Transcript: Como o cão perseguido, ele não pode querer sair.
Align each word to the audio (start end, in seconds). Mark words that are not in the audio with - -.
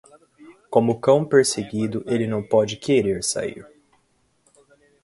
Como 0.67 0.93
o 0.93 0.99
cão 0.99 1.23
perseguido, 1.23 2.03
ele 2.07 2.25
não 2.25 2.41
pode 2.41 2.75
querer 2.75 3.23
sair. 3.23 3.63